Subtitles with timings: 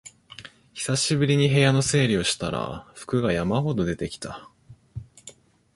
[0.73, 4.49] 久しぶりに部屋の整理をしたら服が山ほど出てきた